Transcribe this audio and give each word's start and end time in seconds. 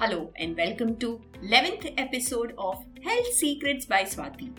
Hello 0.00 0.32
and 0.36 0.56
welcome 0.56 0.96
to 0.96 1.20
11th 1.42 1.92
episode 1.98 2.54
of 2.56 2.82
Health 3.04 3.34
Secrets 3.34 3.84
by 3.84 4.04
Swati. 4.04 4.50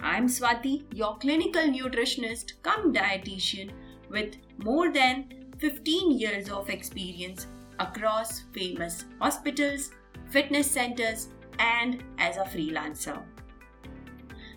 I'm 0.00 0.26
Swati, 0.26 0.84
your 0.90 1.18
clinical 1.18 1.64
nutritionist 1.64 2.54
come 2.62 2.94
dietitian 2.94 3.72
with 4.08 4.36
more 4.56 4.90
than 4.90 5.52
15 5.58 6.18
years 6.18 6.48
of 6.48 6.70
experience 6.70 7.46
across 7.78 8.44
famous 8.54 9.04
hospitals, 9.20 9.90
fitness 10.30 10.70
centers, 10.70 11.28
and 11.58 12.02
as 12.16 12.38
a 12.38 12.44
freelancer. 12.44 13.22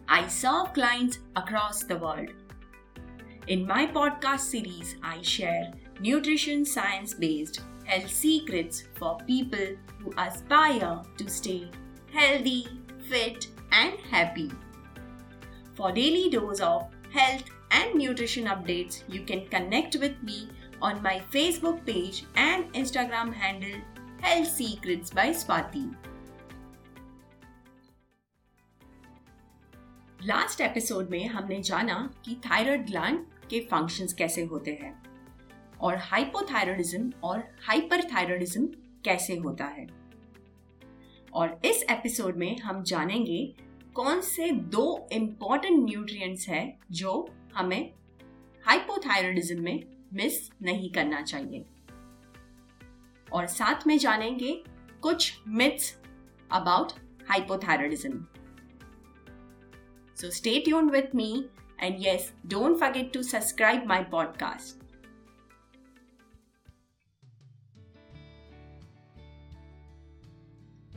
I 0.07 0.25
serve 0.29 0.71
clients 0.73 1.19
across 1.35 1.83
the 1.83 1.97
world. 1.97 2.29
In 3.47 3.67
my 3.67 3.87
podcast 3.87 4.51
series, 4.55 4.95
I 5.03 5.21
share 5.21 5.73
nutrition 5.99 6.65
science 6.65 7.13
based 7.13 7.61
health 7.85 8.09
secrets 8.09 8.83
for 8.95 9.17
people 9.27 9.75
who 9.99 10.13
aspire 10.17 11.01
to 11.17 11.29
stay 11.29 11.69
healthy, 12.13 12.67
fit, 13.09 13.47
and 13.71 13.93
happy. 14.09 14.49
For 15.75 15.91
daily 15.91 16.29
dose 16.29 16.61
of 16.61 16.87
health 17.13 17.43
and 17.71 17.95
nutrition 17.95 18.45
updates, 18.45 19.03
you 19.07 19.23
can 19.23 19.47
connect 19.47 19.95
with 19.97 20.21
me 20.23 20.49
on 20.81 21.01
my 21.03 21.21
Facebook 21.31 21.85
page 21.85 22.25
and 22.35 22.71
Instagram 22.73 23.33
handle 23.33 23.79
Health 24.21 24.47
Secrets 24.47 25.09
by 25.09 25.31
Swati. 25.31 25.89
Last 30.23 30.61
episode 30.61 31.09
में 31.09 31.27
हमने 31.27 31.61
जाना 31.63 31.95
कि 32.25 32.35
thyroid 32.45 32.85
gland 32.87 33.19
के 33.49 33.59
functions 33.71 34.13
कैसे 34.13 34.43
होते 34.45 34.71
हैं 34.81 35.08
और 35.81 35.95
hypothyroidism 35.95 37.13
और 37.23 37.43
हाइपरथायरॉयडिज्म 37.61 38.65
कैसे 39.05 39.35
होता 39.37 39.65
है। 39.65 39.87
और 41.33 41.61
इस 41.65 41.83
एपिसोड 41.83 42.35
में 42.35 42.57
हम 42.57 42.83
जानेंगे 42.83 43.55
कौन 43.93 44.21
से 44.21 44.51
दो 44.51 45.07
इंपॉर्टेंट 45.11 45.85
न्यूट्रिएंट्स 45.85 46.49
हैं 46.49 46.79
जो 46.91 47.29
हमें 47.55 47.93
हाइपोथायरॉयडिज्म 48.65 49.61
में 49.61 49.83
मिस 50.13 50.49
नहीं 50.61 50.91
करना 50.91 51.21
चाहिए। 51.21 51.65
और 53.33 53.45
साथ 53.45 53.87
में 53.87 53.97
जानेंगे 53.97 54.63
कुछ 55.01 55.39
myths 55.47 55.97
about 56.51 56.91
hypothyroidism 57.29 58.25
So 60.17 60.29
stay 60.29 60.61
tuned 60.63 60.91
with 60.91 61.13
me 61.13 61.49
and 61.79 62.01
yes, 62.05 62.23
don't 62.47 62.77
forget 62.77 63.13
to 63.13 63.23
subscribe 63.23 63.85
my 63.85 63.99
podcast. 64.13 64.78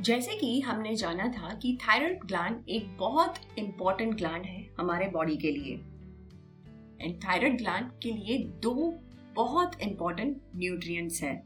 जैसे 0.03 0.35
कि 0.37 0.61
हमने 0.61 0.95
जाना 0.97 1.27
था 1.29 1.53
कि 1.55 1.77
थायराइड 1.83 2.25
ग्लैंड 2.25 2.69
एक 2.69 2.97
बहुत 2.99 3.35
इंपॉर्टेंट 3.59 4.15
ग्लैंड 4.15 4.45
है 4.47 4.63
हमारे 4.79 5.09
बॉडी 5.09 5.37
के 5.37 5.51
लिए। 5.51 5.75
एंड 7.01 7.23
थायराइड 7.25 7.57
ग्लैंड 7.59 7.91
के 8.03 8.11
लिए 8.11 8.39
दो 8.63 8.75
बहुत 9.35 9.81
इंपॉर्टेंट 9.81 10.41
न्यूट्रिएंट्स 10.57 11.23
हैं। 11.23 11.37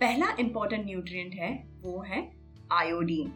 पहला 0.00 0.26
इंपॉर्टेंट 0.40 0.86
न्यूट्रिएंट 0.86 1.34
है, 1.34 1.52
वो 1.82 2.02
है 2.02 2.22
आयोडीन 2.72 3.32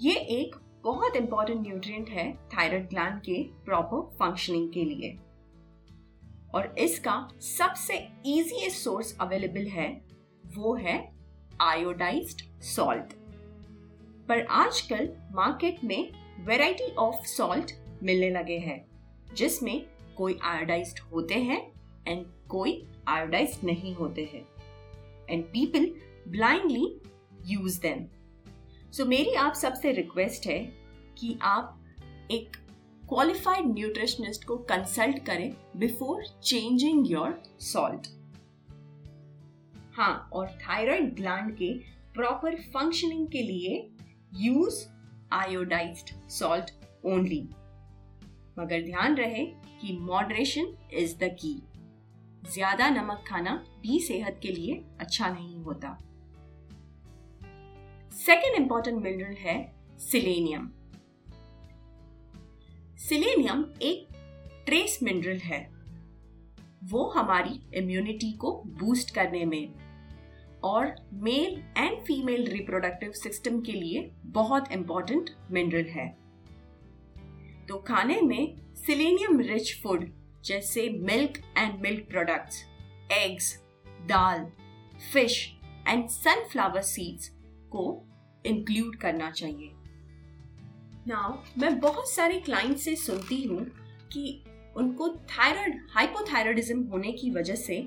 ये 0.00 0.14
एक 0.40 0.56
बहुत 0.84 1.16
इंपॉर्टेंट 1.16 1.60
न्यूट्रिएंट 1.60 2.08
है 2.08 2.32
थायराइड 2.48 2.88
ग्लैंड 2.88 3.20
के 3.20 3.42
प्रॉपर 3.64 4.08
फंक्शनिंग 4.16 4.72
के 4.72 4.84
लिए। 4.84 5.18
और 6.54 6.74
इसका 6.78 7.28
सबसे 7.40 7.96
इजीएस्ट 8.26 8.78
सोर्स 8.78 9.16
अवेलेबल 9.20 9.66
है 9.66 10.12
वो 10.46 10.74
है 10.74 11.12
आयोडाइज्ड 11.60 12.62
सॉल्ट 12.62 13.12
पर 14.28 14.46
आजकल 14.46 15.08
मार्केट 15.32 15.84
में 15.84 16.12
वैरायटी 16.44 16.94
ऑफ़ 16.94 17.26
सॉल्ट 17.26 17.72
मिलने 18.02 18.30
लगे 18.30 18.58
हैं, 18.58 18.84
जिसमें 19.34 19.86
कोई 20.16 20.38
आयोडाइज्ड 20.42 20.98
होते 20.98 21.34
हैं 21.34 21.60
एंड 22.08 22.26
कोई 22.48 22.86
आयोडाइज्ड 23.08 23.64
नहीं 23.64 23.94
होते 23.94 24.24
हैं। 24.24 24.46
And 25.30 25.44
people 25.44 25.86
blindly 26.28 27.00
use 27.46 27.80
them 27.80 28.06
so 28.92 29.04
मेरी 29.04 29.34
आप 29.34 29.54
सबसे 29.54 29.92
रिक्वेस्ट 29.92 30.46
है 30.46 30.58
कि 31.18 31.38
आप 31.42 31.78
एक 32.30 32.56
क्वालिफाइड 33.08 33.66
न्यूट्रिशनिस्ट 33.66 34.44
को 34.44 34.56
कंसल्ट 34.56 35.18
करें 35.18 35.54
बिफोर 35.76 36.24
चेंजिंग 36.42 37.10
योर 37.10 37.42
सॉल्ट 37.60 38.06
हाँ 39.94 40.28
और 40.32 40.46
थायराइड 40.60 41.14
ग्लैंड 41.14 41.50
के 41.56 41.72
प्रॉपर 42.14 42.54
फंक्शनिंग 42.74 43.26
के 43.28 43.42
लिए 43.42 43.90
यूज़ 44.34 44.84
आयोडाइज्ड 45.32 46.10
सॉल्ट 46.30 46.70
ओनली 47.06 47.40
मगर 48.58 48.82
ध्यान 48.82 49.16
रहे 49.16 49.44
कि 49.80 49.96
मॉडरेशन 50.00 50.72
इज़ 50.92 51.14
द 51.16 51.30
की 51.40 51.54
ज़्यादा 52.44 52.88
नमक 52.90 53.24
खाना 53.28 53.54
भी 53.82 53.98
सेहत 54.00 54.38
के 54.42 54.48
लिए 54.48 54.82
अच्छा 55.00 55.28
नहीं 55.28 55.58
होता। 55.64 55.96
सेकेंड 58.16 58.56
इंपॉर्टेंट 58.56 59.02
मिनरल 59.02 59.36
है 59.40 59.56
सिलेनियम 60.00 60.70
सिलेनियम 63.00 63.64
एक 63.82 64.08
ट्रेस 64.66 64.98
मिनरल 65.02 65.38
है। 65.38 65.60
वो 66.84 67.04
हमारी 67.10 67.60
इम्यूनिटी 67.78 68.32
को 68.32 68.52
बूस्ट 68.78 69.14
करने 69.14 69.44
में 69.44 69.81
और 70.64 70.94
male 71.22 71.62
and 71.78 72.02
female 72.04 72.46
reproductive 72.46 73.12
system 73.12 73.60
के 73.60 73.72
लिए 73.72 74.10
बहुत 74.24 74.72
इंपॉर्टेंट 74.72 75.30
मिनरल 75.50 75.88
है। 75.90 76.08
तो 77.68 77.78
खाने 77.78 78.20
में 78.20 78.56
सिलेनियम 78.76 79.40
रिच 79.40 79.74
फ़ूड 79.82 80.06
जैसे 80.44 80.88
milk 81.02 81.38
and 81.58 81.80
milk 81.80 82.08
products 82.10 82.64
eggs 83.12 83.54
dal 84.08 84.46
fish 85.12 85.36
and 85.88 86.08
sunflower 86.08 86.82
seeds 86.82 87.28
को 87.72 88.02
इंक्लूड 88.46 88.96
करना 88.96 89.30
चाहिए। 89.30 89.70
नाउ 91.08 91.36
मैं 91.58 91.78
बहुत 91.80 92.10
सारे 92.10 92.40
क्लाइंट 92.40 92.76
से 92.76 92.96
सुनती 92.96 93.42
हूँ 93.42 93.64
कि 94.12 94.42
उनको 94.76 95.08
थायराइड 95.08 95.80
हाइपोथायरॉयडिज्म 95.90 96.82
होने 96.82 97.12
की 97.12 97.30
वजह 97.30 97.54
से 97.54 97.80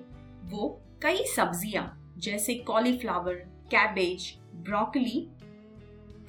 वो 0.45 0.67
कई 1.03 1.23
सब्ज़ियाँ 1.25 1.94
जैसे 2.17 2.53
कॉलीफ्लावर 2.55 3.33
कैबेज 3.71 4.33
ब्रोकली 4.55 5.27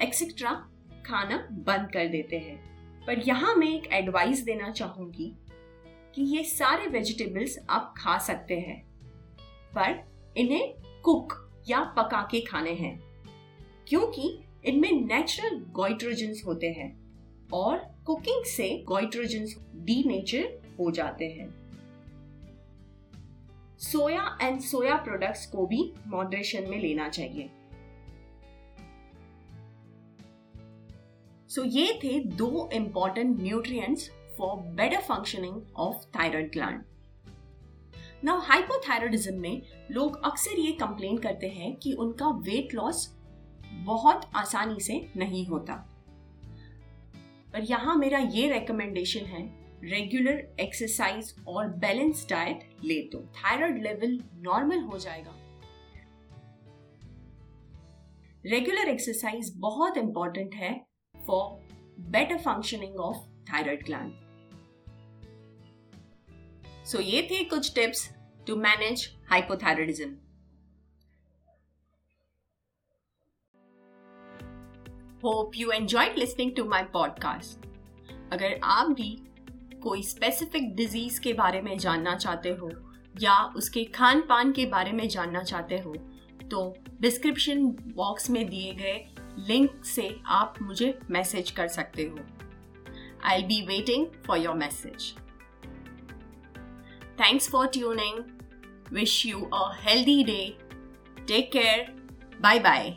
एक्सेट्रा 0.01 0.51
खाना 1.05 1.37
बंद 1.51 1.89
कर 1.93 2.07
देते 2.07 2.37
हैं। 2.37 2.57
पर 3.05 3.19
यहाँ 3.19 3.55
मैं 3.55 3.67
एक 3.67 3.87
एडवाइस 3.93 4.43
देना 4.43 4.71
चाहूँगी 4.71 5.31
कि 6.15 6.23
ये 6.35 6.43
सारे 6.43 6.87
वेजिटेबल्स 6.87 7.57
आप 7.69 7.93
खा 7.97 8.17
सकते 8.17 8.59
हैं, 8.59 8.81
पर 9.77 10.03
इन्हें 10.37 10.73
कुक 11.03 11.33
या 11.69 11.79
पका 11.97 12.21
के 12.21 12.41
खाने 12.41 12.73
हैं, 12.73 12.99
क्योंकि 13.87 14.39
इनमें 14.65 14.91
नेचुरल 14.91 15.59
गोइट्रोजन्स 15.71 16.45
होते 16.45 16.67
हैं 16.67 16.89
और 17.53 17.77
कुकिंग 18.05 18.43
से 18.45 18.69
गोइट्रोजन्स 18.87 19.55
डी 19.75 20.03
नेचर 20.07 20.75
हो 20.79 20.91
जाते 20.91 21.25
हैं। 21.25 21.49
सोया 23.79 24.37
एंड 24.41 24.59
सोया 24.59 24.95
प्रोडक्ट्स 24.95 25.45
को 25.45 25.65
भी 25.65 25.93
मॉडरेशन 26.07 26.69
में 26.69 26.79
लेना 26.79 27.09
चाहिए। 27.09 27.49
सो 31.49 31.61
so, 31.61 31.67
ये 31.67 31.99
थे 32.03 32.19
दो 32.19 32.69
important 32.73 33.39
nutrients 33.41 34.09
for 34.37 34.55
better 34.75 35.01
functioning 35.01 35.61
of 35.75 36.05
thyroid 36.19 36.51
gland 36.51 36.83
now 38.23 38.39
hypothyroidism 38.39 39.39
में 39.39 39.61
लोग 39.91 40.21
अक्सर 40.25 40.59
ये 40.59 40.71
कंप्लेन 40.71 41.17
करते 41.17 41.47
हैं 41.47 41.75
कि 41.75 41.93
उनका 41.93 42.29
वेट 42.29 42.73
लॉस 42.73 43.07
बहुत 43.85 44.29
आसानी 44.35 44.79
से 44.79 44.99
नहीं 45.17 45.45
होता। 45.47 45.73
पर 47.53 47.63
यहाँ 47.63 47.95
मेरा 47.95 48.19
ये 48.19 48.51
रिकमेंडेशन 48.51 49.25
है 49.25 49.66
रेगुलर 49.83 50.55
एक्सरसाइज 50.59 51.35
और 51.47 51.67
बैलेंस 51.77 52.25
डाइट 52.29 52.69
ले 52.83 53.01
तो। 53.01 53.19
थायराइड 53.35 53.81
लेवल 53.83 54.19
नॉर्मल 54.33 54.79
हो 54.81 54.97
जाएगा। 54.97 55.35
रेगुलर 58.45 58.89
एक्सरसाइज 58.89 59.53
बहुत 59.57 59.97
इंपॉर्टेंट 59.97 60.53
है 60.53 60.85
for 61.27 61.67
better 61.99 62.37
functioning 62.37 62.95
of 62.95 63.17
thyroid 63.51 63.85
gland 63.85 64.13
so 66.85 66.99
ये 66.99 67.21
थे 67.31 67.43
कुछ 67.43 67.73
tips 67.75 68.09
to 68.47 68.55
manage 68.55 69.09
hypothyroidism 69.29 70.15
hope 75.23 75.51
you 75.55 75.71
enjoyed 75.71 76.17
listening 76.17 76.55
to 76.55 76.65
my 76.65 76.83
podcast 76.83 77.65
अगर 78.33 78.59
आप 78.63 78.91
भी 78.91 79.15
कोई 79.83 80.03
स्पेसिफिक 80.03 80.75
डिज़ीज़ 80.75 81.19
के 81.21 81.33
बारे 81.33 81.61
में 81.61 81.77
जानना 81.77 82.15
चाहते 82.15 82.49
हो, 82.51 82.71
या 83.21 83.41
उसके 83.55 83.83
खान 83.85 84.21
पान 84.21 84.51
के 84.51 84.65
बारे 84.65 84.91
में 84.91 85.07
जानना 85.09 85.43
चाहते 85.43 85.79
हो 85.79 85.93
तो 86.51 86.75
डिस्क्रिप्शन 87.01 87.65
बॉक्स 87.95 88.29
में 88.29 88.45
दिए 88.49 88.73
गए 88.73 89.05
लिंक 89.47 89.83
से 89.85 90.09
आप 90.25 90.55
मुझे 90.61 90.97
मैसेज 91.09 91.51
कर 91.51 91.67
सकते 91.67 92.03
हो। 92.03 92.19
I 93.23 93.43
be 93.43 93.61
waiting 93.67 94.05
for 94.27 94.37
your 94.37 94.55
message 94.55 95.13
thanks 97.19 97.49
for 97.49 97.67
tuning 97.67 98.23
wish 98.93 99.25
you 99.25 99.41
a 99.53 99.71
healthy 99.81 100.23
day 100.23 100.57
take 101.27 101.51
care 101.51 101.85
bye 102.41 102.59
bye 102.59 102.89